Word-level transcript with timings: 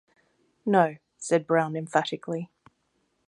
"No," 0.65 0.95
said 1.19 1.45
Brown 1.45 1.75
emphatically. 1.75 2.49